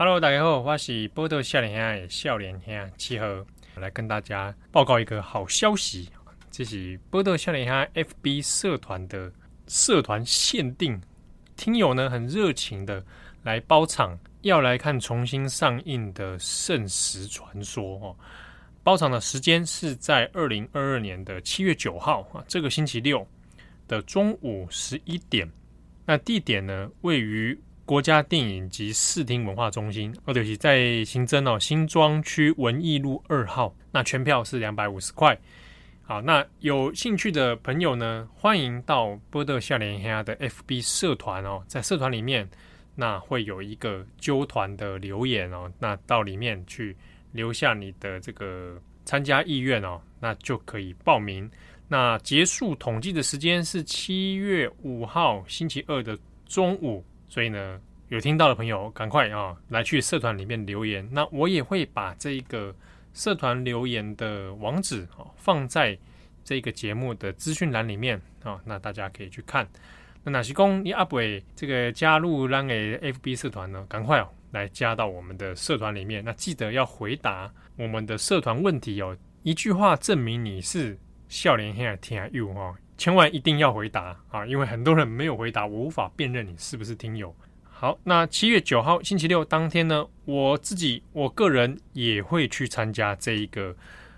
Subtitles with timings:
[0.00, 3.26] Hello，大家好，我是波特少年兄的少年兄七号，
[3.74, 6.08] 来跟大家报告一个好消息，
[6.52, 9.32] 这是波特少年兄 FB 社团的
[9.66, 11.02] 社团限定，
[11.56, 13.04] 听友呢很热情的
[13.42, 18.16] 来包场，要来看重新上映的《圣石传说》哦。
[18.84, 23.26] 包场的时间是在二零二二年的七月九号啊，这个星期六
[23.88, 25.50] 的中午十一点。
[26.06, 27.58] 那地点呢，位于
[27.88, 33.74] 国家电影及视听文化中心，哦，对不起，在新增哦，新庄区文艺路二号。
[33.90, 35.34] 那全票是两百五十块。
[36.02, 42.46] 好，那有兴趣的朋友呢，欢迎到波特少年兄的 FB 社团哦，在社团里面，
[42.94, 46.94] 那会有一个揪团的留言哦，那到里面去。
[47.32, 51.48] 留下你的这个参加意愿哦，那就可以报名。
[51.86, 61.06] 那结束统计的时间是七月五号星期二的中午，所以呢，有听到的朋友赶快啊来去社团里面留言。
[61.12, 62.74] 那我也会把这个
[63.12, 65.96] 社团留言的网址啊放在
[66.42, 69.68] 这个节目的资讯栏里面啊，那大家可以去看。
[70.24, 71.18] 那哪些公你阿不
[71.54, 73.86] 这个加入让给 FB 社团呢？
[73.88, 74.28] 赶快哦！
[74.50, 79.16] 来加到我们的社团里面，那记得要回答我们的社团问题哦。
[79.42, 84.44] 一句话证明你是少年兄的听友哦，千万一定要回答啊！
[84.44, 87.34] 因为很多人没有回答，我无法辨认你是不是听友。
[87.62, 93.74] 好，那七月九号星期六当天呢，我自己我个人也会去参加这一个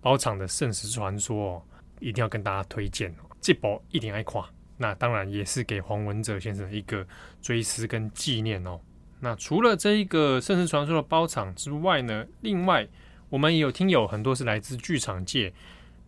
[0.00, 1.62] 包场的《圣石传说》哦，
[2.00, 4.42] 一定要跟大家推荐哦，这部一定爱看。
[4.78, 7.06] 那当然也是给黄文哲先生一个
[7.42, 8.80] 追思跟纪念哦。
[9.20, 12.88] 那除了这一个《圣石传说》的包场之外呢，另外
[13.28, 15.52] 我们也有听友很多是来自剧场界。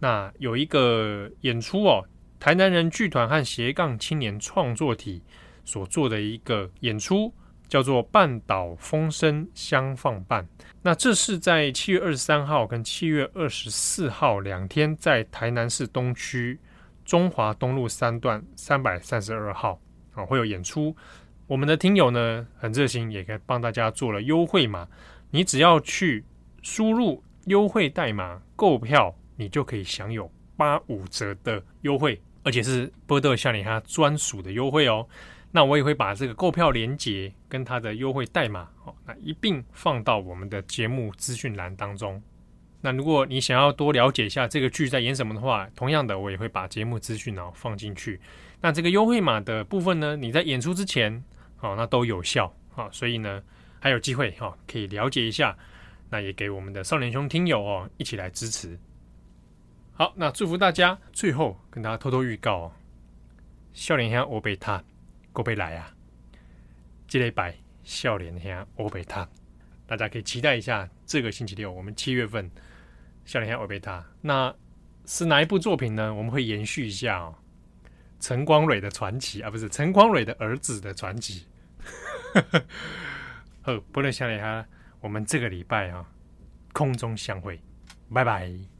[0.00, 2.04] 那有一个演出哦，
[2.38, 5.22] 台南人剧团和斜杠青年创作体
[5.64, 7.32] 所做的一个演出，
[7.68, 10.44] 叫做《半岛风声相放伴》。
[10.82, 16.58] 那这是在七月二十三号跟七月二十四号两天，在台南市东区
[17.04, 19.80] 中华东路三段三百三十二号
[20.12, 20.94] 啊，会有演出。
[21.46, 24.86] 我们的听友呢，很热心，也可以帮大家做了优惠码。
[25.30, 26.24] 你只要去
[26.62, 35.06] 输入优惠代码购票，你就可以享有八五折的优惠，而且是波特少年兄专属的优惠哦。
[35.50, 42.20] 那我也会把这个购票链接跟它的优惠代码，哦，那一并放到我们的节目资讯栏当中。
[42.80, 48.20] 那如果你想要多了解一下这个剧在演什么的话，同样的，我也会把节目资讯哦放进去。
[48.60, 51.22] 那这个优惠码的部分呢，你在演出之前。
[51.56, 53.42] 好，那都有效啊，所以呢，
[53.80, 55.56] 还有机会哈，可以了解一下。
[56.10, 58.78] 那也给我们的少年兄听友哦，一起来支持。
[59.96, 60.98] 好，那祝福大家。
[61.12, 62.72] 最后跟大家偷偷预告哦，
[63.72, 64.82] 少年兄欧贝塔，
[65.32, 65.94] 过贝来啊，
[67.06, 69.28] 这礼拜笑脸兄欧贝塔，
[69.86, 70.88] 大家可以期待一下。
[71.06, 72.50] 这个星期六，我们七月份
[73.24, 74.52] 笑脸兄欧贝塔，那
[75.06, 76.12] 是哪一部作品呢？
[76.12, 77.36] 我们会延续一下哦，
[78.18, 81.46] 陈光蕊的传奇啊，不是陈光蕊的儿子的传奇。
[83.62, 84.64] 好，波特少年兄，
[84.98, 86.04] 我们这个礼拜啊，
[86.72, 87.60] 空中相会，
[88.12, 88.73] 拜拜。